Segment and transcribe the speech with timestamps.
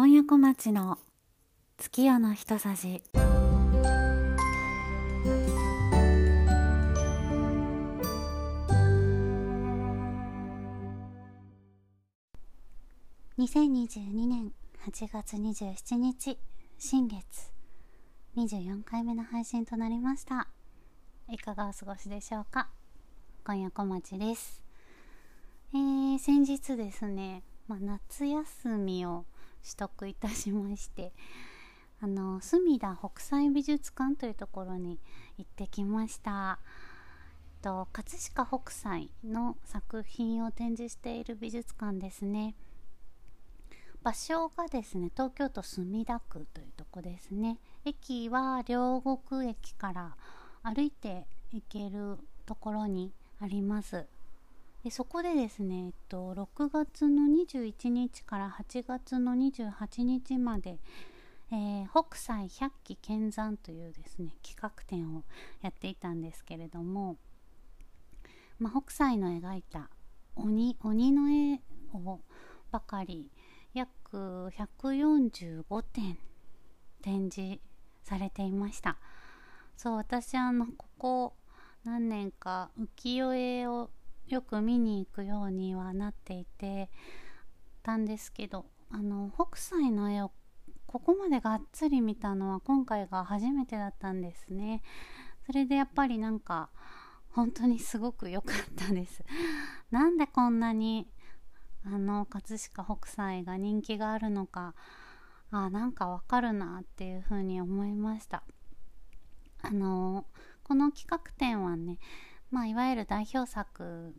[0.00, 0.96] 今夜小町の
[1.76, 3.02] 月夜の一さじ。
[13.36, 14.52] 2022年
[14.86, 16.38] 8月27日
[16.78, 17.50] 新月。
[18.36, 20.46] 24回目の配信となりました。
[21.28, 22.68] いかがお過ごしでしょうか？
[23.44, 24.62] 今夜小町です。
[25.74, 29.24] えー、先日ですね、まあ、夏休みを
[29.62, 31.12] 取得いたしまして
[32.00, 34.98] あの隅田北斎美術館というところに
[35.36, 36.60] 行ってきました。
[37.60, 42.54] と葛飾北斎の作品を展示している美術館ですね。
[44.02, 47.58] 場所がですね東京都墨田区というとこですね。
[47.84, 50.16] 駅は両国駅から
[50.62, 54.06] 歩いて行けるところにあります。
[54.84, 60.78] でそこでですね、えっと、6月の21日から8月の28日まで、
[61.50, 65.24] えー、北斎百鬼剣山というですね企画展を
[65.62, 67.16] やっていたんですけれども、
[68.60, 69.90] まあ、北斎の描いた
[70.36, 71.60] 鬼鬼の絵
[71.94, 72.20] を
[72.70, 73.30] ばかり
[73.74, 76.18] 約145点
[77.02, 77.60] 展示
[78.04, 78.96] されていました。
[79.76, 81.34] そう私あのここ
[81.84, 83.90] 何年か浮世絵を
[84.28, 86.90] よく見に行くようにはなっていて
[87.82, 90.32] たんですけどあの北斎の絵を
[90.86, 94.82] ここまでがっつり見たのは今回が初めてだったんですね。
[95.46, 96.70] それでやっぱりなんか
[97.30, 99.22] 本当にすごく良かったです。
[99.90, 101.06] なんでこんなに
[101.84, 104.74] あの葛飾北斎が人気があるのか
[105.50, 108.42] あなんかわかるなっていうふうに思いました。
[109.60, 110.26] あの
[110.62, 111.98] この企画展はね
[112.50, 114.14] まあ、いわゆる代表作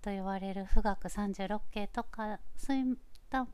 [0.00, 2.96] と言われる富岳36景とかそういっ
[3.30, 3.46] た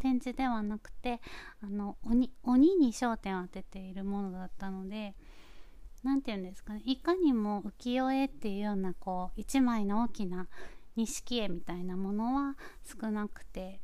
[0.00, 1.20] 展示ではなくて
[1.62, 5.14] あの鬼鬼に焦点を当てているものだったので
[6.02, 10.48] 何て言うんですかねいかにも浮世絵っていうようなこう一枚の大きな
[10.96, 12.56] 錦絵みたいなものは
[13.00, 13.80] 少なくて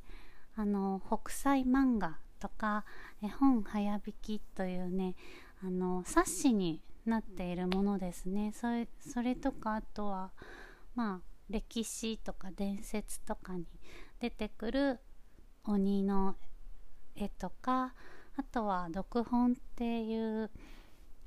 [0.57, 2.85] あの北斎漫画とか
[3.23, 5.15] 絵本早引きというね
[5.63, 8.53] あの冊子になっているものですね。
[8.53, 10.31] それそれとかあとは
[10.95, 11.21] まあ
[11.51, 13.65] 歴史とか伝説とかに
[14.21, 15.01] 出てくる
[15.65, 16.37] 鬼の
[17.17, 17.95] 絵とか
[18.37, 20.51] あとは読本っていう、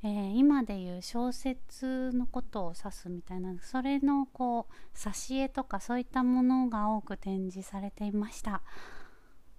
[0.03, 8.61] えー、今でいう小説のことを指すみたいなそれのこう挿絵とかそういったものが多く展示されていました。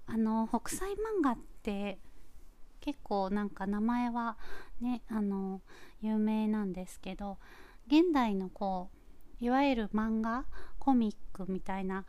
[0.06, 1.99] あの北斎漫画って
[2.82, 4.37] 結構なんか名前は
[4.81, 5.62] ねあの
[6.03, 7.38] 有名なんですけど
[7.87, 8.91] 現代のこ
[9.41, 10.44] ういわゆる漫画
[10.78, 12.04] コミックみたいな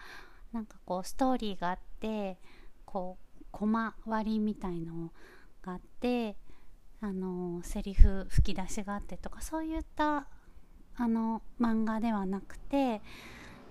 [0.51, 2.37] なんかこうストーリーがあって
[2.85, 5.11] こうコマ割りみたいの
[5.61, 6.35] があって
[7.01, 10.27] あのセリフ吹き出しがあってとかそういった
[10.95, 13.01] あの漫画ではなくて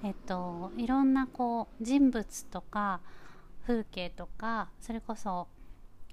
[0.04, 3.00] えっといろんなこう人物とか
[3.66, 5.48] 風景とかそれこそ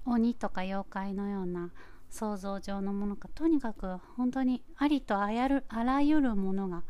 [0.04, 1.70] 鬼とか妖怪のような
[2.10, 6.82] 想像上のものかとにかく本当にありとあらゆるものが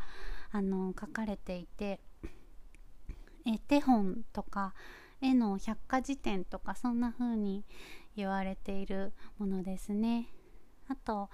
[0.52, 2.00] あの書かれていて
[3.46, 4.74] 絵手本とか
[5.20, 7.64] 絵の百科事典とかそんな風に
[8.16, 10.28] 言われているものですね。
[10.88, 11.30] あと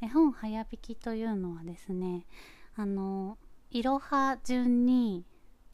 [0.00, 2.26] 絵本早引きというのはですね
[2.74, 3.38] あの
[3.70, 5.24] いろは順に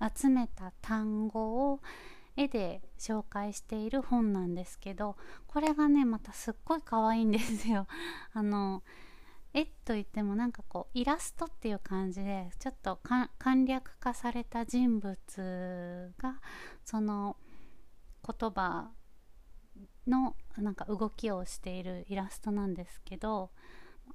[0.00, 1.80] 集めた単語を
[2.37, 5.16] 絵で紹介している本なんですけど
[5.47, 7.87] これがねまたすっごい可愛いんですよ。
[8.32, 8.82] あの
[9.54, 13.28] 絵といってもなんかこうイラストっていう感じでちょっと簡
[13.66, 16.41] 略化された人物が
[16.84, 17.37] その
[18.26, 18.93] 言葉
[20.06, 23.50] のなんか動きをしているイラストなんですけど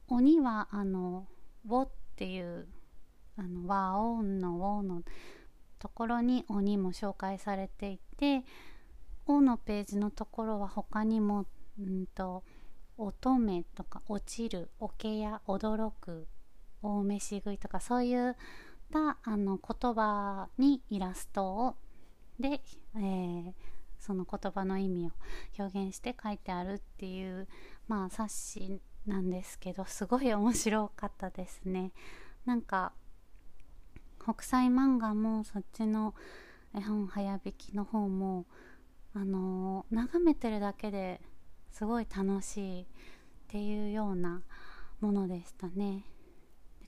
[0.07, 1.28] 鬼はあの
[1.66, 2.67] 「ウォ」っていう
[3.35, 5.03] あの和音の「ウォ」の
[5.79, 8.44] ところに鬼も紹介されていて
[9.25, 11.45] 「お」のページのところは他にも
[11.79, 12.43] 「うんと
[12.97, 16.28] 乙女」とか「落ちる」「桶や」「驚く」
[16.81, 18.35] 「大飯食い」とかそういっ
[18.91, 21.75] たあの言葉にイラストを
[22.40, 22.61] で、
[22.96, 23.53] えー、
[23.99, 25.11] その言葉の意味を
[25.58, 27.47] 表現して書いてあるっていう、
[27.87, 31.91] まあ、冊子なんですけどすごい面白かったですね。
[32.46, 32.93] なんか
[34.22, 36.14] 北斎漫画もそっちの
[36.78, 38.46] 絵本早引きの方も
[39.14, 41.20] あの、眺めてるだけで
[41.72, 42.85] すごい楽しいっ
[43.47, 44.44] ていうような
[45.00, 46.03] ものでしたね。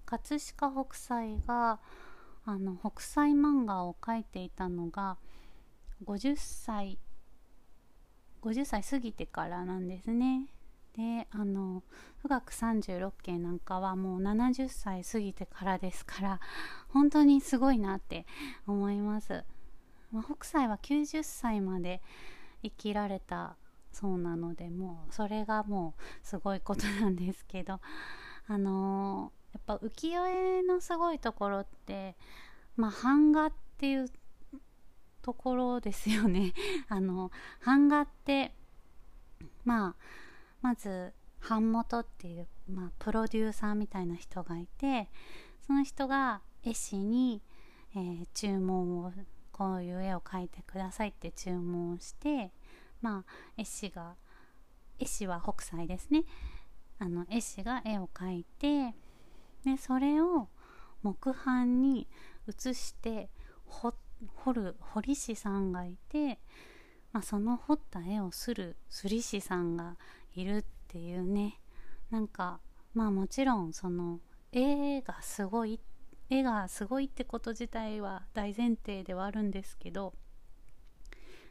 [0.05, 1.79] 葛飾北斎が
[2.45, 5.17] あの北斎漫画を描いていたのが
[6.05, 6.97] 50歳
[8.41, 10.47] 50歳過ぎてからなんですね
[10.97, 11.83] であの
[12.23, 16.39] 富岳36景なんかはもう70歳過ぎてからですから
[16.87, 18.25] 本当にすごいなって
[18.65, 19.43] 思います、
[20.11, 22.01] まあ、北斎は90歳まで
[22.63, 23.55] 生きられた
[23.91, 27.79] そうなのでもうそれがもうすごいことなんですけど
[28.47, 32.15] あのー、やっぱ浮世絵のすごいところって
[32.75, 34.09] まあ版画っていう
[35.21, 36.53] ところですよね。
[36.87, 37.31] あの
[37.65, 38.55] 版画って
[39.63, 39.95] まあ
[40.61, 41.13] まず
[41.47, 45.09] 版元っていう、まあ、プロデューサーみたいな人がいて
[45.61, 47.41] その人が絵師に、
[47.95, 49.13] えー、注文を
[49.59, 52.53] こういう絵を描いてくださいって注文をして
[53.01, 54.15] まあ絵師が
[54.97, 56.23] 絵師は北斎ですね。
[56.97, 58.95] あの絵師が絵を描いて
[59.65, 60.47] でそれを
[61.03, 62.07] 木版に
[62.47, 63.29] 写して
[63.65, 63.93] 彫
[64.53, 66.39] る彫り師さんがいて、
[67.11, 69.97] まあ、その彫った絵をするすり師さんが
[70.35, 71.59] いるっていうね。
[72.11, 72.61] なんか
[72.93, 74.21] まあもちろんその
[74.53, 75.81] 絵がすごい
[76.29, 80.13] 絵がすごいってこと自体は大前提ではあるんですけど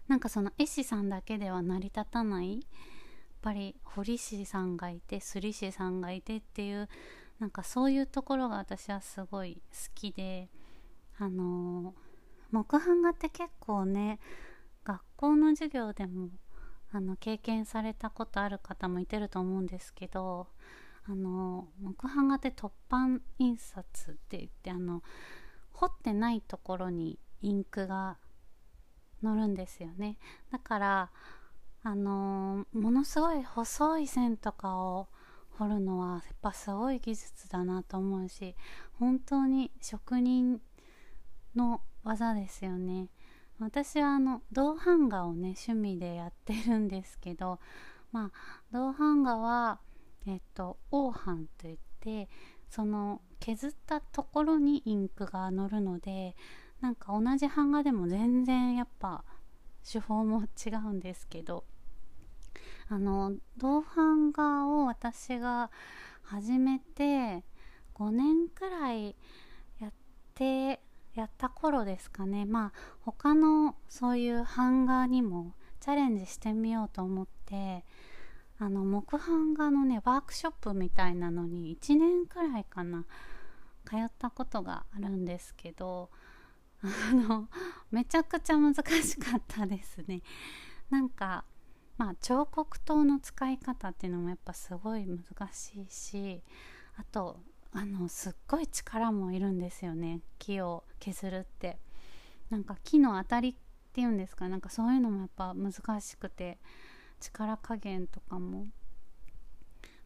[0.06, 2.60] なんかその絵師さんだけでは成り立たないやっ
[3.42, 6.88] ぱり堀師さんがいてすり師さんがいてっていう
[7.38, 10.48] なんかそういうところが私はすごい好きで
[11.18, 11.94] あの
[12.50, 14.18] 木版画って結構ね
[14.84, 16.30] 学校の授業でも
[16.90, 20.48] あの経験されたことある方もいてると思うんですけど
[21.10, 25.02] あの木版画って突版印刷って言ってあの
[25.72, 28.18] 彫ってないところにインクが
[29.22, 30.18] 乗るんですよね。
[30.52, 31.10] だから
[31.82, 35.08] あのものすごい細い線とかを
[35.58, 38.54] 彫るのはやっぱすごい技術だなと思うし
[38.98, 40.60] 本当に職人
[41.56, 43.08] の技ですよね。
[43.58, 47.58] 私はあの銅版画をね趣味でやってるんですけど
[48.12, 49.80] まあ銅版画は
[50.26, 52.28] えっと黄版といって
[52.68, 56.36] その削ったところにインクが乗るので
[56.80, 59.24] なんか同じ版画でも全然やっぱ
[59.90, 61.64] 手法も違うんですけど
[62.88, 65.70] あの銅版画を私が
[66.22, 67.44] 始めて
[67.94, 69.16] 5年くらい
[69.80, 69.92] やっ
[70.34, 70.80] て
[71.14, 72.44] やった頃ですかね。
[72.44, 77.84] まあ他のそういう版画にもチャレンジしてみようと思って
[78.60, 83.04] あの木版画のねワークショップみたいなのに1年くらいかな
[83.84, 86.10] 通ったことがあるんですけど
[86.82, 87.48] あの
[87.90, 88.82] めちゃくちゃ難し
[89.18, 90.22] かったですね。
[90.90, 91.44] なんか
[91.96, 96.42] まあ彫刻刀の使い方っていうのもやっぱすごい難しいし
[96.96, 97.40] あと
[97.72, 100.20] あのすっごい力もいるんですよね。
[100.38, 101.78] 木を削るって。
[102.50, 103.54] なんか木の当たりっ
[103.92, 106.58] ていうんですかなんかそういうのもやっぱ難しくて。
[107.20, 108.66] 力加減とかも。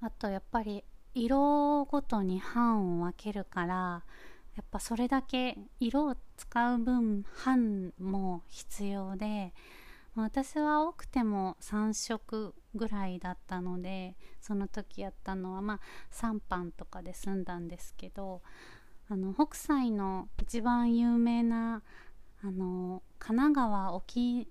[0.00, 0.82] あとやっぱり
[1.14, 4.04] 色ごとに版を分けるから
[4.56, 9.54] やっぱそれだけ色を使う分版も必要で
[10.14, 15.80] 私は多くても3色ぐらいだったのでその時やったのはまあ
[16.12, 18.42] 3班とかで済んだんですけど
[19.08, 21.82] あの北斎の一番有名な
[22.42, 24.48] あの神奈川沖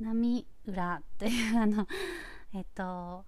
[0.00, 1.86] 波浦っていうあの
[2.54, 3.24] えっと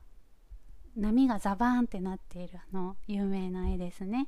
[0.97, 4.27] 波がザバーンってなっているあの有名な絵ですね。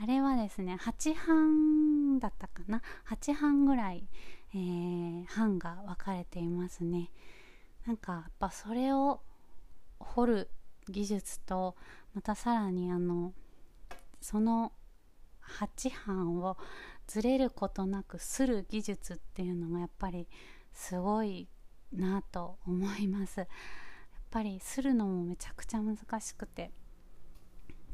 [0.00, 4.08] あれはですね8班だったかな？8班ぐらい
[4.54, 7.10] えー、版が分かれていますね。
[7.86, 9.20] なんかやっぱそれを
[9.98, 10.50] 彫る
[10.88, 11.76] 技術と
[12.14, 13.32] またさらにあの
[14.20, 14.72] その
[15.60, 16.56] 8版を
[17.06, 20.28] ずれることなくする技術っていうのがやっぱり
[20.72, 21.48] すごい
[21.92, 23.40] なと思います。
[23.40, 23.48] やっ
[24.30, 26.70] ぱりするのもめちゃくちゃ難しくて。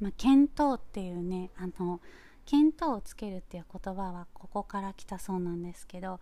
[0.01, 2.01] まあ、検討っていうねあの
[2.47, 6.21] 見当をつけるっていう言葉はここから来たそうなんですけど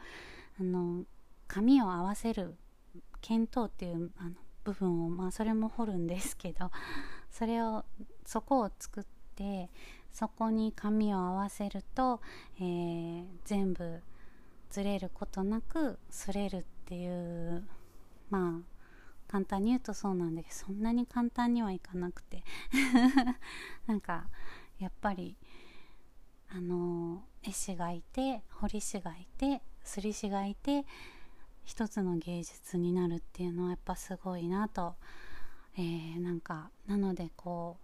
[0.60, 1.04] あの
[1.48, 2.54] 紙を合わせる
[3.22, 4.30] 見当っていうあの
[4.64, 6.70] 部分をまあそれも彫るんですけど
[7.30, 7.84] それを
[8.24, 9.70] そこを作って
[10.12, 12.20] そこに紙を合わせると、
[12.58, 14.00] えー、全部
[14.70, 17.64] ずれることなく擦れるっていう
[18.30, 18.72] まあ
[19.28, 22.44] 簡単に言うとそうなんですそんなに簡単にはいかなくて。
[23.86, 24.28] なんか
[24.78, 25.36] やっぱり
[26.48, 30.84] あの絵師がいて彫師がいてすり師がいて
[31.64, 34.96] 一つの芸術になるっていうのはやっぱすごいなと、
[35.78, 37.78] えー、なんかなのでこ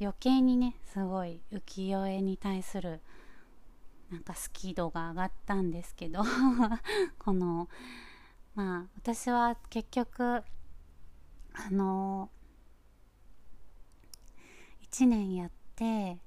[0.00, 3.00] う余計にねすごい浮世絵に対する
[4.10, 6.22] なんかスキー度が上がったんですけど
[7.18, 7.68] この
[8.54, 10.42] まあ私は結局
[11.52, 12.30] あの
[14.90, 16.18] 1年やって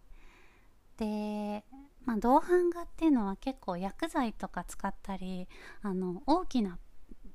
[0.98, 1.64] で
[2.06, 5.48] まあ銅版画っていうのは結構薬剤とか使ったり
[5.82, 6.78] あの大きな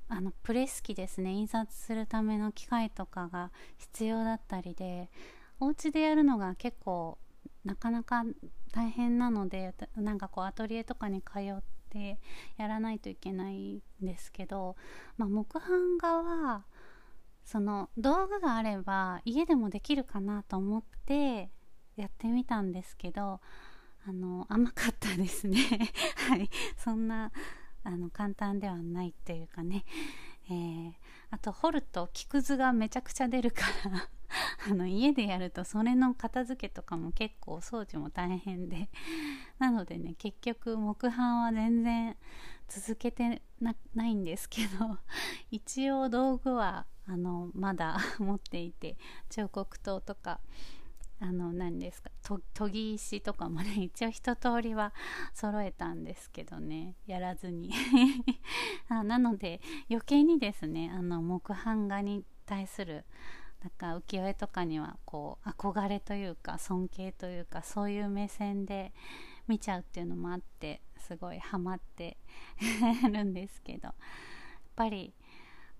[0.09, 5.09] あのプレス機ですね印刷するための機械とかが必要だったりで
[5.59, 7.17] お家でやるのが結構
[7.65, 8.23] なかなか
[8.71, 12.19] 大変なのでなんかこうアトリエとかに通って
[12.57, 14.75] やらないといけないんですけど、
[15.17, 16.65] まあ、木版画は
[17.43, 21.49] その道具があれば家でもできるかなと思って
[21.95, 23.39] やってみたんですけど
[24.05, 25.57] あの甘かったですね。
[26.29, 26.49] はい。
[26.77, 27.31] そんな
[27.83, 29.83] あの簡単ではないっていうかね、
[30.49, 30.93] えー、
[31.29, 34.09] あと掘ると木くずがめちゃくちゃ出るから
[34.71, 38.89] あの家でやるとそれの片付けとかも結構掃除も大変で。
[39.59, 42.15] なのでね結局木版は全然
[42.67, 44.97] 続けてないんですけど
[45.51, 48.97] 一応道具はあのまだ持っていて
[49.29, 50.41] 彫刻刀とか
[51.19, 52.09] あの何ですか？
[52.53, 54.93] 研ぎ石とかもね一応一通りは
[55.33, 56.95] 揃えたんですけどね。
[57.05, 57.71] やらずに。
[58.89, 63.05] あなので余計にですねあの木版画に対する
[63.61, 68.93] なんか浮世絵とかにはこう憧れというか尊敬というかそういう目線で
[69.47, 72.17] 見ちゃうっていうのもあってすごいハマって
[73.11, 73.87] るんですけど。
[73.87, 73.95] やっ
[74.75, 75.11] ぱり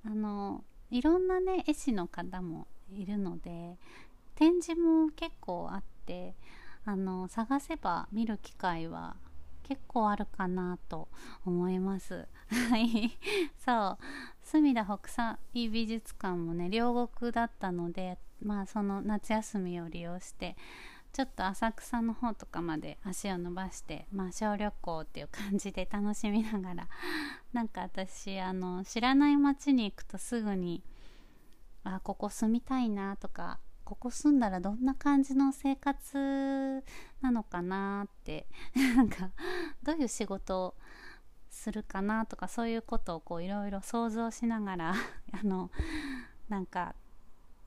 [0.04, 3.78] あのいろんなね絵師の方もいるので
[4.38, 6.36] 展示も結構あって
[6.86, 9.16] あの探せば見る機会は
[9.64, 11.10] 結構あるかなと
[11.46, 12.26] 思います。
[12.48, 13.18] はい。
[13.58, 13.98] そう。
[14.42, 20.56] 隅田北斎美術館もね、両国だったので、まあその夏休みを利用して、
[21.12, 26.88] ちょっと浅草の方とかまで足を伸ばして、まあ小旅行っていう感じで楽しみながら、
[27.52, 30.82] なんか私、あの、知らない街に行くとすぐに、
[31.84, 36.84] あ、ここ住みたいなとか、ここ住んだらどんな感じの生活
[37.22, 38.46] なのかなって
[38.98, 39.32] なんか
[39.82, 40.76] どういう仕事を
[41.50, 44.92] するかなとかそういうことをこういろいろ想像しながら
[45.32, 45.72] あの
[46.50, 46.96] なんか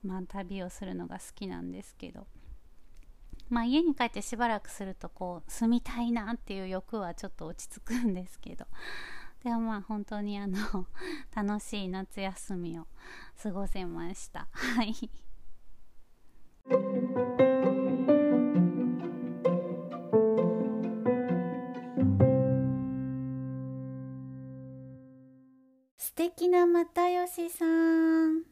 [0.03, 2.27] まあ旅をするのが好きなんですけど。
[3.49, 8.67] まあ家に帰ってしばらくするとこう住みたいなっていう欲はちょっと落ち着くんですけど。
[9.43, 10.85] でもまあ本当にあの
[11.35, 12.87] 楽しい夏休みを
[13.41, 14.47] 過ごせました。
[14.51, 14.93] はい。
[26.35, 26.85] 敵な又
[27.27, 28.43] 吉さん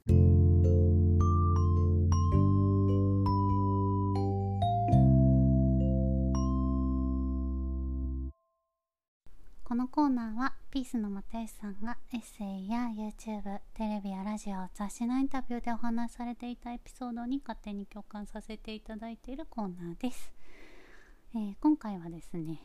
[9.64, 20.34] このコーナーはピースの又吉さんがエッセイや YouTube、テレビやラジオ、雑誌のインタビューでお話しされていたエピソードに勝手に共感させていただいているコーナーです。
[21.34, 22.62] えー、今回はですね、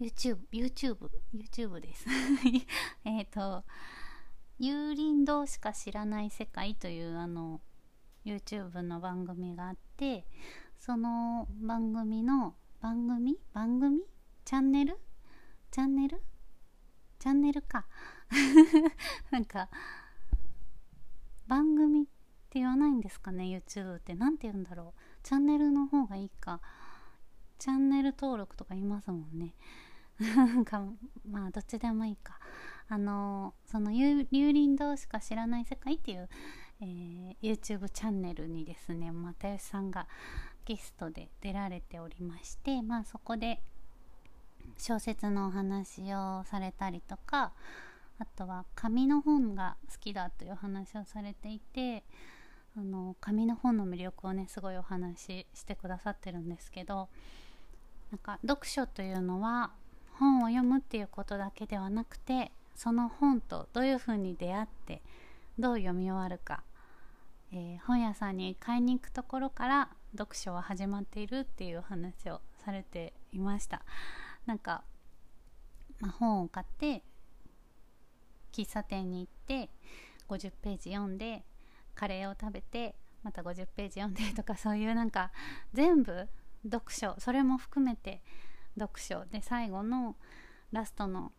[0.00, 2.06] YouTube、YouTube、YouTube です。
[3.04, 3.64] えっと、
[4.58, 7.60] 有林堂しか知らない世界というあの
[8.24, 10.26] YouTube の番組があって
[10.78, 13.38] その番組の番組？
[13.54, 14.02] 番組？
[14.44, 14.98] チャンネル？
[15.70, 16.20] チャンネル？
[17.18, 17.86] チャンネルか。
[19.32, 19.70] なんか
[21.46, 22.04] 番組っ
[22.50, 24.14] て言わないんですかね YouTube って。
[24.14, 25.00] 何て言うんだろう。
[25.22, 26.60] チャンネルの方がいいか。
[27.58, 29.54] チャンネル登録とか言いますもんね。
[30.36, 30.86] なんか
[31.26, 32.38] まあどっちでもいいか。
[32.88, 36.28] あのその幽林堂しか知らない世界っていう、
[36.80, 40.06] えー、YouTube チャンネルにですね又吉さんが
[40.66, 43.60] ゲストで出られておりましてまあそこで
[44.78, 47.52] 小説のお話をされたりとか
[48.18, 52.04] あとは紙の本が好きだという話をされていて
[52.76, 57.08] あの紙の本の魅力をねすごいお話ししてくださってるんですけど
[58.10, 59.72] なんか読書というのは
[60.18, 65.02] 本を読むっていうことだけではなくてその本とどういうふうに出会って
[65.58, 66.62] どう読み終わるか、
[67.52, 73.82] えー、本屋さんに買いに行くところから読書は始まっているっていう話をされていました。
[74.46, 74.84] なんか、
[76.00, 77.02] まあ、本を買って
[78.52, 79.70] 喫茶店に行って
[80.28, 81.44] 50ページ読んで
[81.94, 85.32] カレーを食べてまた50ページ読んでとかそういうなんか
[85.72, 86.28] 全部
[86.64, 88.22] 読書それも含めて
[88.78, 90.16] 読書で最後の
[90.72, 91.32] ラストの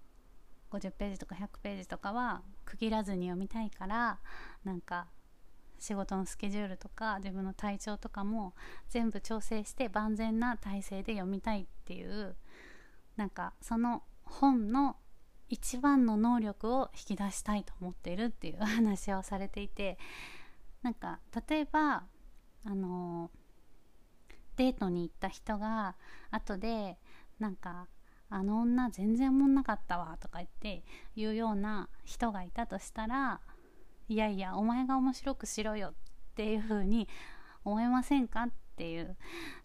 [0.79, 4.19] 50ページとか100ページとかは区切らずに読みたいから
[4.63, 5.07] なんか
[5.79, 8.53] 仕事のスケジュールとか自分の体調とかも
[8.89, 12.35] 全部調整して万全な体制で読みたいっていう
[13.17, 14.97] なんかその本の
[15.49, 19.97] 一番の能力を引き出したいと思っているっていう話をされていて
[20.81, 22.03] なんか例えば
[22.65, 23.29] あの
[24.55, 25.95] デートに行った人が
[26.31, 26.97] 後で
[27.39, 27.87] なんか
[28.29, 30.83] あの女全然おもんなかったわとか言って
[31.15, 33.39] 言うような人がいたとしたら
[34.07, 35.93] いやいやお前が面白くしろよっ
[36.35, 37.07] ていう風に
[37.63, 38.43] 思いませんか？
[38.43, 39.15] っていう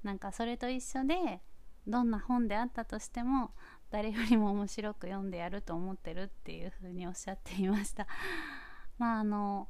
[0.04, 1.40] なんかそれと一緒で
[1.86, 3.50] どんな本であったとしても
[3.90, 8.06] 誰よりも面白く読んでやると思ってるっていう風におっしゃっていました。
[8.98, 9.68] まああの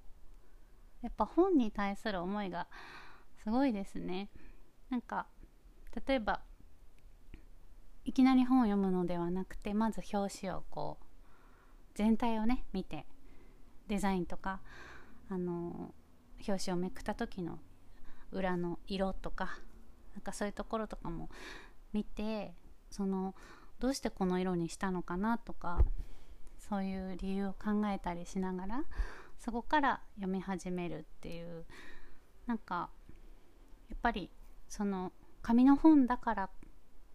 [1.00, 2.68] やっぱ本に対する思いが
[3.42, 4.28] すごいですね。
[4.90, 5.26] なんか
[6.06, 6.42] 例えば
[8.10, 11.04] いきなり本を読むのではなくてまず表紙をこう
[11.94, 13.06] 全体をね見て
[13.86, 14.58] デザインとか
[15.28, 15.94] あの
[16.48, 17.60] 表紙をめくった時の
[18.32, 19.60] 裏の色とか
[20.14, 21.28] なんかそういうところとかも
[21.92, 22.52] 見て
[22.90, 23.36] その
[23.78, 25.78] どうしてこの色にしたのかなとか
[26.58, 28.82] そういう理由を考えたりしながら
[29.38, 31.64] そこから読み始めるっていう
[32.48, 32.90] なんか
[33.88, 34.30] やっぱり
[34.68, 35.12] その
[35.42, 36.50] 紙の本だから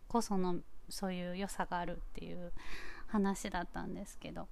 [0.07, 0.55] こその
[0.89, 2.51] そういう良さがあるっていう
[3.07, 4.47] 話だったんですけど。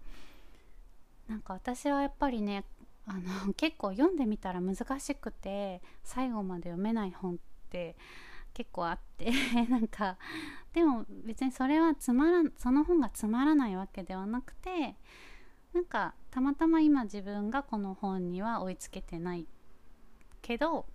[1.28, 2.66] なんか私はやっぱりね
[3.06, 7.38] あの 結構読んでみたら難しくて最後まで読めない本っ
[7.70, 7.96] て
[8.54, 9.32] 結構あって
[9.70, 10.18] なんか
[10.74, 14.96] でも別にそれはつまらその本がつまらないわけではなくて
[15.74, 19.48] なんかたまたま今自分がこの本には追いつけてない
[20.42, 20.86] けど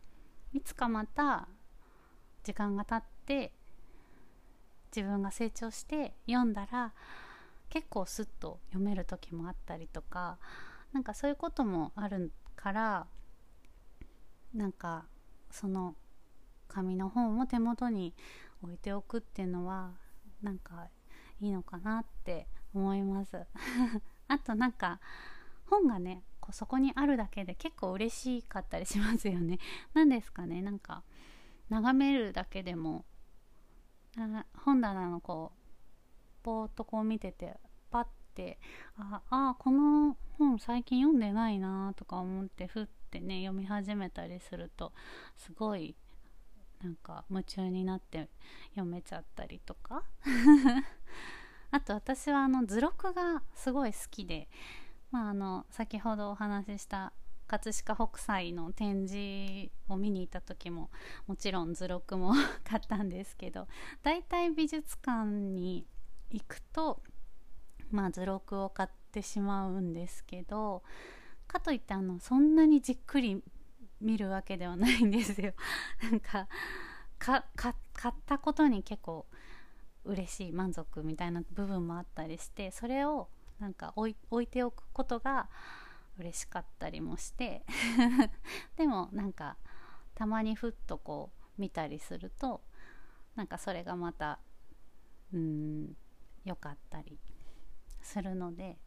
[0.53, 1.49] いつかまた
[2.45, 3.53] 時間が経って
[4.95, 6.93] 自分が成長して読んだら
[7.69, 10.39] 結構スッと読める時もあったりとか
[10.93, 13.07] なんかそういうこともあるから
[14.55, 15.05] なんか
[15.51, 15.95] その
[16.67, 18.15] 紙の本を手元に
[18.63, 19.93] 置いておくっていうのは
[20.43, 20.89] なんか
[21.41, 23.47] いいのかなって思います。
[24.29, 25.01] あとなんか
[25.67, 29.59] 本がねこうそこにあるだけで結構嬉しかったりしますよね。
[29.95, 30.63] 何ですかね。
[30.63, 31.03] なんか
[31.69, 33.05] 眺めるだけでも
[34.65, 35.59] 本棚のこう
[36.43, 37.55] ぼーっとこう見てて
[37.91, 38.59] パッて
[38.97, 44.93] ああこの本最近読んでないなとか思ってふってね読み始めたりすると
[45.37, 45.97] すごい
[46.83, 48.29] なんか夢中になって
[48.71, 50.05] 読めちゃったりとか。
[51.71, 54.49] あと私はあの図録がすごい好きで、
[55.11, 57.13] まあ、あの先ほどお話しした
[57.49, 60.91] 葛飾北斎の展示を見に行った時も
[61.27, 63.67] もちろん図録も 買ったんですけど
[64.03, 65.87] 大体美術館に
[66.31, 67.03] 行くと
[67.91, 70.83] まあ図録を買ってしまうんですけど
[71.47, 73.43] かといってあのそんなにじっくり
[74.01, 75.55] 見るわけではないんですよ。
[76.03, 76.47] なんか
[77.19, 79.27] 買ったことに結構
[80.05, 84.11] 嬉しい満足みたいな部分もあったりしてそれをなんか置
[84.43, 85.49] いておくことが
[86.19, 87.65] 嬉しかったりもして
[88.77, 89.57] でもなんか
[90.15, 92.63] たまにふっとこう見たりすると
[93.37, 94.41] なんかそれがまた
[95.33, 95.97] うん
[96.45, 97.19] 良かったり
[98.03, 98.79] するので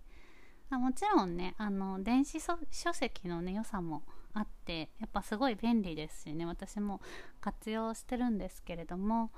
[0.69, 2.57] あもちろんねあの電子書
[2.93, 7.01] 籍のね良さもあってやっぱすごい便利ですしね私も
[7.39, 9.31] 活用してるんですけれども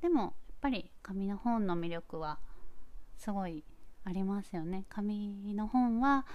[0.00, 2.38] でもやっぱり紙の本の魅力は
[3.16, 3.64] すごい
[4.04, 4.84] ありますよね。
[4.88, 6.26] 紙の本は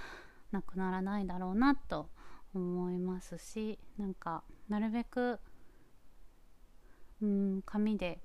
[0.51, 2.09] なくならないだろうなと
[2.53, 5.39] 思いますしなんかなるべく
[7.21, 8.21] うん紙で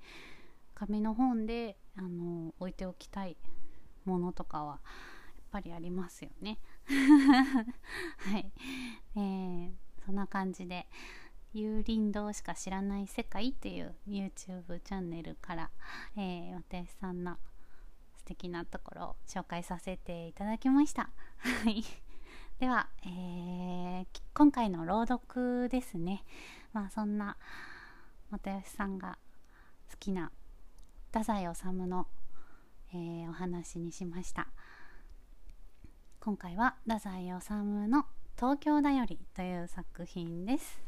[0.74, 3.36] 紙の本であの置いておきたい
[4.04, 4.80] ものとかはやっ
[5.50, 6.58] ぱりありますよね。
[6.86, 8.52] はい、
[9.16, 9.72] えー、
[10.04, 10.86] そんな感じで
[11.52, 15.70] 有林堂しか知らない世界っていう YouTube チャンネルから、
[16.16, 17.38] えー、私さんの
[18.18, 21.10] 素敵なところを紹介させていただきました。
[21.38, 21.82] はい。
[22.58, 26.24] では、えー、今回の朗読ですね。
[26.72, 27.36] まあそんな
[28.30, 29.18] 又吉さんが
[29.90, 30.32] 好きな
[31.12, 32.06] 太宰治の、
[32.94, 34.48] えー、お話にしました。
[36.18, 37.52] 今回は太宰治
[37.88, 40.80] の「東京だより」という作品です。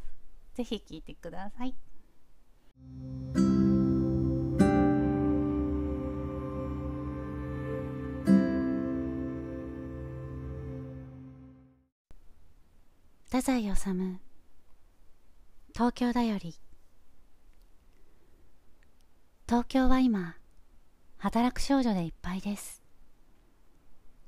[0.55, 1.75] ぜひ聴いてください。
[13.31, 13.71] 太宰治。
[15.75, 16.55] 東京だより。
[19.47, 20.37] 東京は今
[21.19, 22.83] 働く少女でいっぱいです。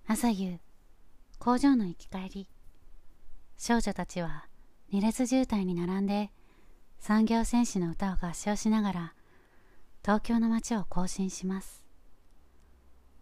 [0.06, 0.58] 朝夕
[1.38, 2.48] 工場の行き帰り。
[3.56, 4.44] 少女たちは
[4.92, 6.30] 二列渋滞に並んで
[6.98, 9.14] 産業戦士の歌を合唱しながら
[10.04, 11.82] 東京の街を行進します。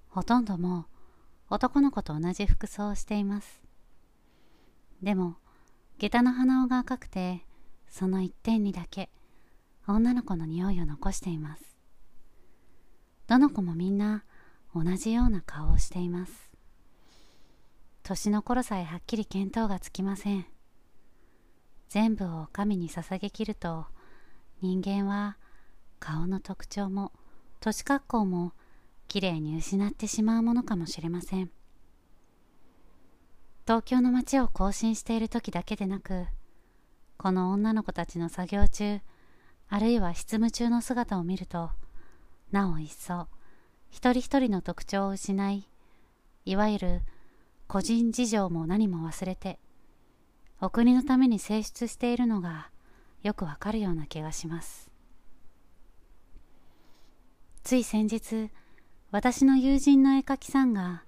[0.08, 3.62] ほとんどもう男の子と同じ服装をしています。
[5.04, 5.36] でも、
[5.98, 7.44] 下駄の鼻緒が赤くて、
[7.88, 9.10] その一点にだけ
[9.88, 11.76] 女の子の匂いを残しています。
[13.26, 14.24] どの子もみんな
[14.72, 16.50] 同じような顔をしています。
[18.04, 20.46] 年の頃さえはっきり見当がつきません。
[21.88, 23.86] 全部を神に捧げきると
[24.60, 25.36] 人間は
[25.98, 27.12] 顔の特徴も
[27.60, 28.52] 年格好も
[29.08, 31.50] きれいに失ってしまうものかもしれません
[33.68, 36.24] 東京の街を行進している時だけでなく
[37.18, 39.00] この女の子たちの作業中
[39.68, 41.68] あるいは執務中の姿を見ると
[42.50, 43.28] なお一層
[43.90, 45.68] 一人一人の特徴を失い
[46.46, 47.02] いわゆる
[47.66, 49.58] 個人事情も何も忘れて
[50.62, 52.70] お国のために成出しているのが
[53.22, 54.90] よくわかるような気がします。
[57.64, 58.48] つい先日
[59.10, 61.02] 私の友人の絵描きさんが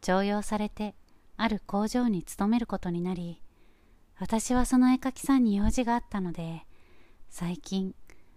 [0.00, 0.94] 徴用されて
[1.38, 3.40] ある工場に勤めることになり
[4.18, 6.66] 私はその絵描きさんに用事があったので
[7.30, 7.94] 最近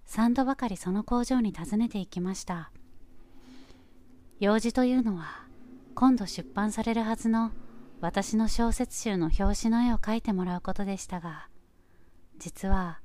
[0.08, 2.72] 3度ばかりその工場に訪ねていきました。
[4.42, 5.46] 用事というのは
[5.94, 7.52] 今度出版されるはずの
[8.00, 11.48] 私の小説集の表紙の絵を描いてもらうことでしたが
[12.40, 13.02] 実は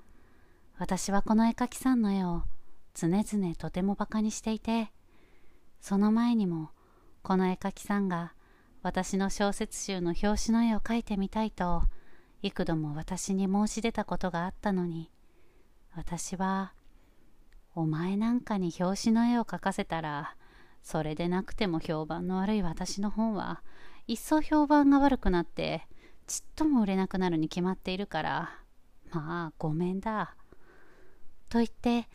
[0.79, 2.45] 私はこの絵描きさんの絵を
[2.95, 4.91] 常々とてもバカにしていて
[5.83, 6.71] その前にも
[7.23, 8.33] この絵描きさんが
[8.87, 11.83] 私の小説集の表紙の絵を描いてみたいと
[12.43, 15.11] 幾度も私に申し出たことがあったのに
[15.97, 16.73] 私は
[17.75, 20.37] お前なんかに表紙の絵を描かせたら
[20.85, 23.61] それでなくても評判の悪い私の本は
[24.07, 25.89] 一層評判が悪くなって
[26.29, 28.51] ちっとも売れなくなるに決まっているから
[29.11, 30.37] まあごめんだ
[31.49, 32.07] と言って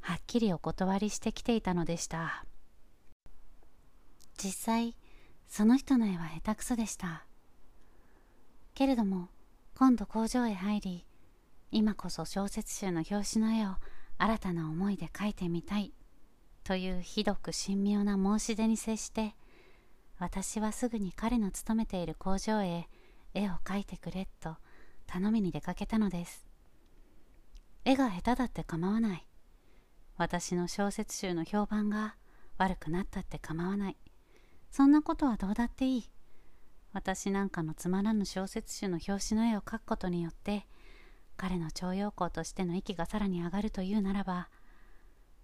[0.00, 2.46] はっきりお断りしてきていたのでした。
[4.38, 4.96] 実際
[5.48, 7.24] その人の絵は下手くそでした。
[8.74, 9.28] けれども
[9.74, 11.06] 今度工場へ入り
[11.70, 13.76] 今こそ小説集の表紙の絵を
[14.18, 15.92] 新たな思いで描いてみたい
[16.64, 19.34] というひどく神妙な申し出に接して
[20.18, 22.88] 私はすぐに彼の勤めている工場へ
[23.34, 24.56] 絵を描いてくれと
[25.06, 26.46] 頼みに出かけたのです。
[27.84, 29.26] 絵が下手だって構わない。
[30.16, 32.16] 私の小説集の評判が
[32.58, 33.96] 悪くなったって構わない。
[34.76, 36.10] そんなことはどうだっていい。
[36.92, 40.66] 私なんかのつまらぬ小説集の表紙の絵を描くことによって、
[41.38, 44.50] 彼の徴用工としての息がさらに上がるというならば、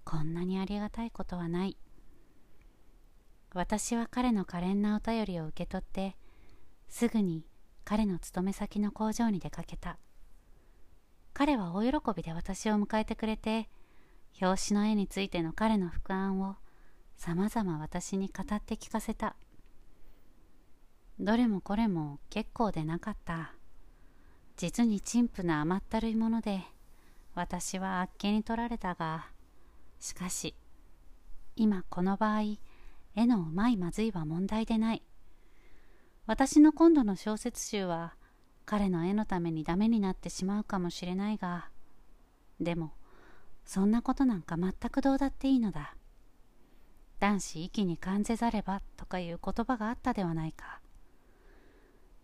[0.05, 1.79] こんなにありがたいことはない。
[3.55, 6.15] 私は彼の可憐なお便りを受け取って、
[6.91, 7.47] すぐに
[7.87, 9.97] 彼の勤め先の工場に出かけた。
[11.33, 13.71] 彼は大喜びで私を迎えてくれて、
[14.43, 16.57] 表紙の絵についての彼の副案を
[17.25, 19.37] さまざま私に語って聞かせた。
[21.21, 23.53] どれもこれも結構でなかった。
[24.57, 26.63] 実に陳腐な甘ったるいもので
[27.37, 29.27] 私はあっけに取られたが。
[30.01, 30.57] しかし
[31.55, 32.57] 今この場合
[33.15, 35.03] 絵のうまいまずいは問題でない。
[36.27, 38.15] 私の今度の小説集は
[38.67, 41.69] 彼の絵のためにダメになってしまうかもしれないが。
[42.59, 42.91] でも
[43.65, 45.95] そんなことなんか全くどうだっていいのだ。
[47.23, 50.81] 男子息に感ぜざればとかいう言葉があったではないか。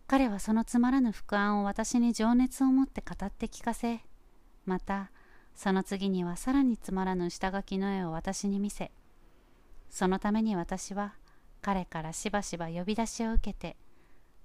[0.09, 4.01] 彼はそのつまらぬ副案を私に情熱を持って語って聞かせ、
[4.67, 5.13] また
[5.55, 8.91] その次にはさらにつまらぬ下書きの絵を私に見せ、
[9.89, 11.15] そのために私は
[11.63, 13.77] 彼からしばしば呼び出しを受けて、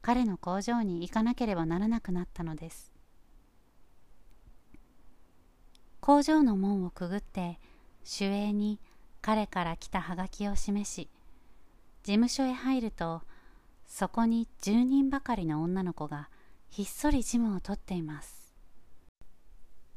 [0.03, 2.91] 彼の工場に行かなければならなくなったのです。
[5.99, 7.59] 工場の門をくぐって
[8.21, 8.79] 守衛に
[9.23, 11.09] 彼から来たはがきを示し
[12.03, 13.21] 事務所へ入ると
[13.87, 16.29] そこに10人ばかりの女の子が
[16.69, 18.53] ひっそり事務をとっています。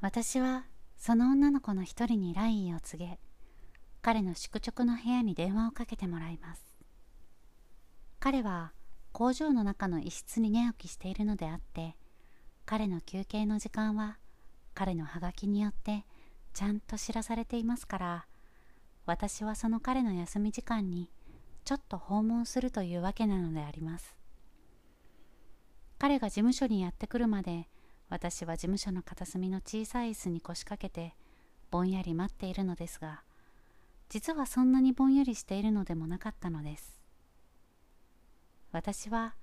[0.01, 3.19] 私はその女の子の一人にラインを告げ
[4.01, 6.65] 彼の宿直の部屋に電話をかけてもらいます。
[8.21, 8.75] 彼は
[9.11, 11.97] 工場の中の一室に寝起きしているのであって
[12.65, 14.19] 彼の休憩の時間は
[14.73, 16.05] 彼のハガキによって
[16.55, 18.27] ちゃんと知らされていますから
[19.07, 21.09] 私はその彼の休み時間に
[21.65, 24.17] ちょっと訪問するというわけなのであります。
[25.99, 27.69] 彼が事務所にやってくるまで
[28.09, 31.15] 私は事務所の片隅の小さい椅子に腰掛けて
[31.71, 33.23] ぼんやり待っているのですが
[34.09, 37.01] 実はそんなにぼんやりしているのでもなかったのです。
[38.73, 39.35] 私は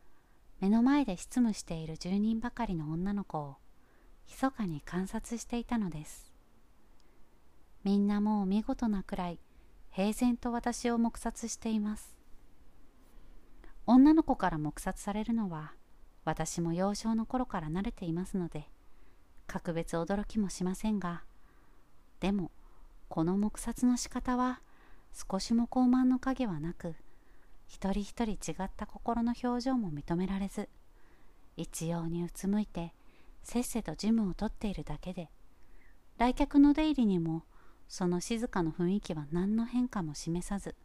[0.59, 3.55] 目の前で執務している10人ばかりの女の子を
[4.27, 6.31] 密かに観察していたのです。
[7.83, 9.39] みんなもう見事なくらい
[9.93, 12.13] 平然と私を黙殺しています。
[13.85, 15.73] 女の子から黙殺されるのは
[16.23, 18.69] 私も幼少の頃から慣れていますので
[19.45, 21.23] 格別驚きもしませんが
[22.21, 22.51] でも
[23.09, 24.61] この黙殺の仕方は
[25.29, 26.95] 少しも傲慢の影はなく
[27.67, 30.69] 一人一人違った心の表情も認められず
[31.57, 32.93] 一様にうつむいて
[33.43, 35.29] せっせとジムを取っているだけで
[36.17, 37.43] 来客の出入りにも
[37.87, 40.75] その静かな雰囲気は何の変化も示さず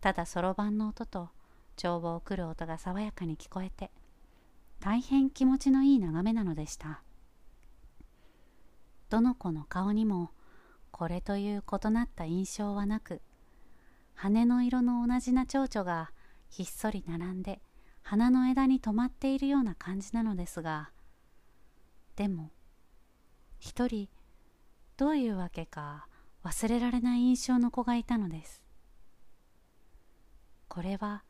[0.00, 1.30] ただそろばんの音と
[1.76, 3.90] 帳簿を来る音が爽やかに聞こえて
[4.80, 7.02] 大変気持ちのいい眺めなのでした。
[9.12, 10.30] どの子の顔にも
[10.90, 13.20] これという異なった印象はなく
[14.14, 16.12] 羽の色の同じな蝶々が
[16.48, 17.60] ひっそり並んで
[18.02, 20.92] 花の枝に止まっているような感じなのですが
[22.16, 22.52] でも
[23.58, 24.08] 一人
[24.96, 26.06] どういうわけか
[26.44, 28.62] 忘れられない印象の子がいたのです。
[30.68, 31.24] これは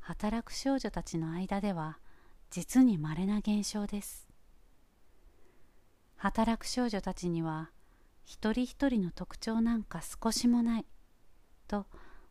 [0.00, 1.98] 働く少女たちの間では
[2.50, 4.28] 実に稀な現象です。
[6.16, 7.70] 働く少女たちには
[8.24, 10.86] 一人一人の特徴なんか少しもない
[11.68, 11.86] と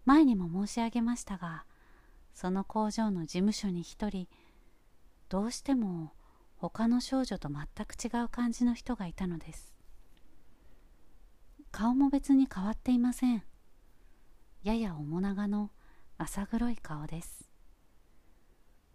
[0.05, 1.65] 前にも申し上げましたが
[2.33, 4.27] その工場の事務所に一人
[5.29, 6.13] どうしても
[6.57, 9.72] 他の少女と全く違う感じの人がいたのです。
[11.73, 13.41] 顔も別に変わっていません。
[14.61, 15.71] やや面長の
[16.19, 17.49] 浅黒い顔です。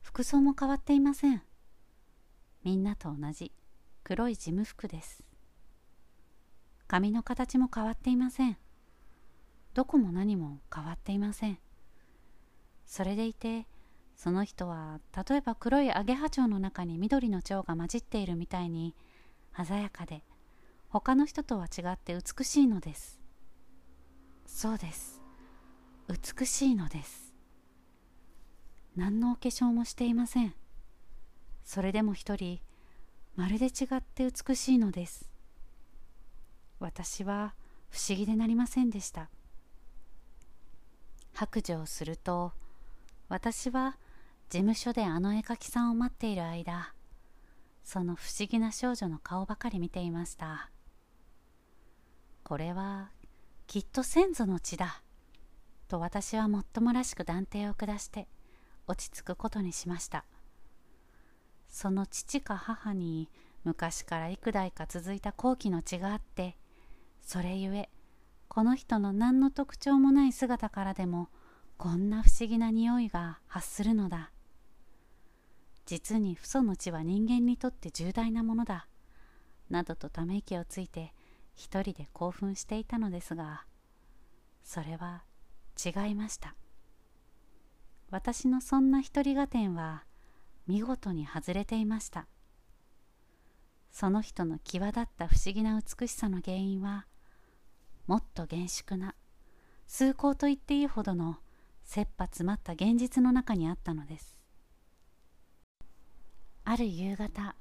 [0.00, 1.42] 服装も変わっていません。
[2.62, 3.50] みんなと同じ
[4.04, 5.24] 黒い事務服です。
[6.86, 8.56] 髪の形も変わっていません。
[9.74, 11.58] どこも何も変わっていません。
[12.86, 13.66] それでいて
[14.14, 18.94] その人は例えば黒いアゲハチョウの中に緑の蝶が混じっているみたいに
[19.66, 20.22] 鮮やかで
[20.90, 23.20] 他の人とは違って美しいのです。
[24.46, 25.20] そうです。
[26.09, 27.35] 美しいのです。
[28.96, 30.55] 何のお化粧もしていません。
[31.62, 32.61] それでも一人
[33.37, 35.29] まるで違って美しいのです。
[36.81, 37.55] 私は
[37.90, 39.29] 不思議でなりませんでした。
[41.35, 42.53] 白状すると
[43.29, 43.96] 私は
[44.48, 46.94] 事務所であの絵描きさんを待っている間
[47.85, 50.70] その不思議な少女の顔ばかり見ていました。
[52.48, 53.11] これは
[53.66, 55.02] きっと先祖の血だ。
[55.87, 58.26] と私はもっともらしく断定を下して
[58.87, 60.24] 落ち着くことにしました。
[61.68, 63.28] その父か母に
[63.64, 66.56] 昔から幾代か続いた後期の血があって
[67.20, 67.90] それゆえ
[68.48, 71.28] この人の何の特徴もない姿からでも
[71.76, 74.32] こんな不思議な匂いが発するのだ。
[75.84, 78.88] 実に父祖の血は人間にとって重大なものだ。
[79.68, 81.12] などとため息をついて
[81.58, 83.64] 一人で興奮していたのですが
[84.62, 85.24] それは
[85.84, 86.54] 違いました。
[88.10, 90.04] 私のそんな一人合点は
[90.66, 92.26] 見事に外れていました。
[93.90, 97.06] その人の際立った不思議な美しさの原因は
[98.06, 99.14] もっと厳粛な
[99.86, 101.38] 崇高と言っていいほどの
[101.82, 104.36] 切羽詰まった現実の中にあったのです。
[106.64, 107.56] ある夕方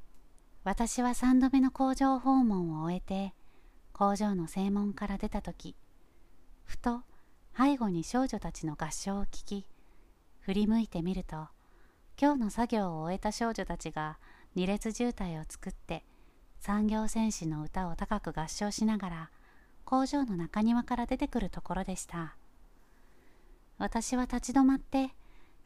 [0.63, 3.33] 私は三度目の工場訪問を終えて
[3.97, 5.75] 工場の正門から出た時
[6.65, 7.01] ふと
[7.57, 9.65] 背後に少女たちの合唱を聞き
[10.41, 11.47] 振り向いてみると
[12.21, 14.19] 今日の作業を終えた少女たちが
[14.53, 16.03] 二列渋滞を作って
[16.59, 19.29] 産業戦士の歌を高く合唱しながら
[19.83, 22.35] 工場の中庭から出てくるところでした。
[23.77, 25.11] 私は立ち止まって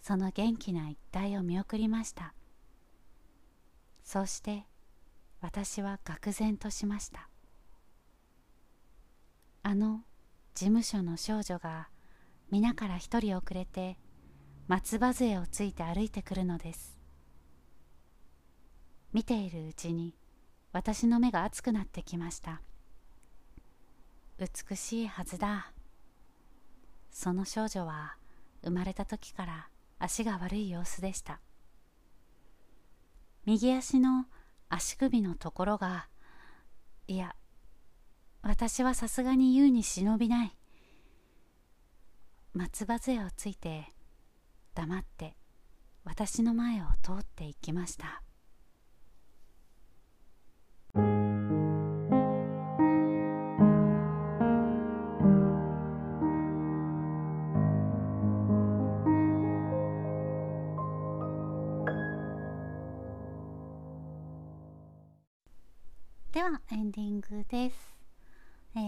[0.02, 2.34] その元気な一帯を見送りました。
[4.04, 4.68] そして
[5.42, 7.31] 私は愕然としました。
[9.72, 10.02] あの
[10.54, 11.88] 事務所の少女が
[12.52, 13.98] 皆から一人遅れて
[14.68, 17.00] 松葉杖をついて歩いてくるのです。
[19.14, 20.14] 見ているうちに
[20.74, 22.62] 私の目が熱くなってきました。
[24.38, 25.72] 美しいはずだ。
[27.10, 28.18] その少女は
[28.66, 31.40] 生まれた時から足が悪い様子でした。
[33.46, 34.26] 右足の
[34.68, 36.10] 足首のところが
[37.08, 37.36] いや
[38.44, 40.58] 私はさすがに言うに忍びない
[42.54, 43.86] 松葉杖をついて
[44.74, 45.36] 黙って
[46.04, 48.24] 私の前を通っていきました
[66.34, 67.91] ではエンディングです。
[68.76, 68.80] え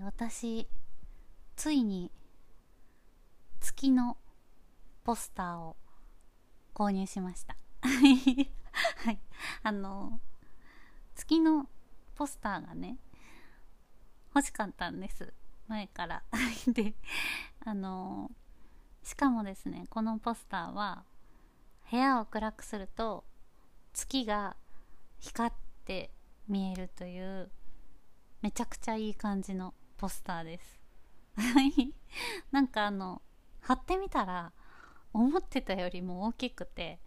[0.00, 0.68] ー、私
[1.56, 2.12] ついに
[3.60, 4.16] 月の
[5.02, 5.76] ポスターを
[6.74, 7.56] 購入しました。
[7.82, 9.18] はい。
[9.62, 10.20] あの
[11.16, 11.68] 月の
[12.14, 12.98] ポスターがね
[14.34, 15.34] 欲しかったんです。
[15.66, 16.22] 前から。
[16.68, 16.94] で
[17.60, 18.30] あの
[19.02, 21.04] しかもですねこのポスターは
[21.90, 23.24] 部屋を暗くすると
[23.92, 24.56] 月が
[25.18, 25.52] 光っ
[25.84, 26.12] て
[26.46, 27.50] 見えるという
[28.40, 30.78] めちゃくちゃいい感じのポスターです。
[32.52, 33.20] なんかあの
[33.60, 34.52] 貼ってみたら
[35.12, 37.00] 思ってたよりも大きくて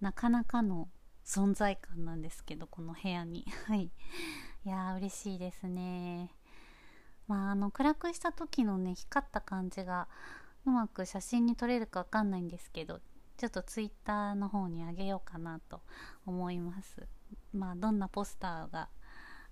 [0.00, 0.88] なかなかの
[1.24, 3.44] 存在感なんですけどこの部屋に。
[3.66, 3.84] はい。
[3.84, 6.30] いやー嬉しいですね。
[7.26, 10.08] まああの暗くした時のね光った感じが
[10.64, 13.00] うまく写真に撮れるかわかんないんですけど
[13.36, 15.82] ちょっとツイッターの方にあげようかなと
[16.24, 17.06] 思います。
[17.52, 18.88] まあどんなポスターが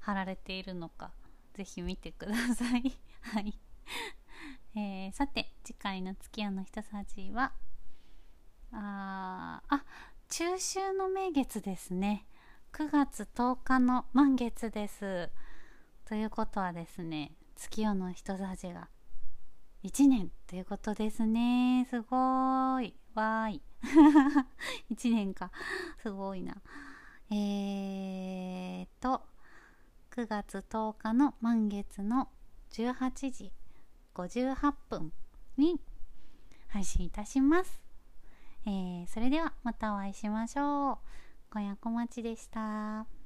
[0.02, 1.12] 貼られているのか
[1.54, 2.98] ぜひ見てください。
[3.22, 3.58] はい。
[4.74, 7.52] えー、さて次回の月夜の一さじは
[8.72, 9.84] ああ
[10.28, 12.26] 中秋の名月ですね。
[12.72, 15.30] 9月10日の満月です。
[16.06, 18.88] ということはですね月夜の人さじが
[19.84, 21.86] 1年ということですね。
[21.90, 22.96] すごーい。
[23.14, 23.62] わーい。
[24.90, 25.50] 1年か。
[25.98, 26.56] すごいな。
[27.30, 29.31] えーと
[30.14, 32.28] 9月10日の満月の
[32.72, 33.50] 18時
[34.14, 35.10] 58分
[35.56, 35.80] に
[36.68, 37.80] 配信いたします、
[38.66, 40.98] えー、それではまたお会いしましょう
[41.50, 43.21] 今夜小町でした。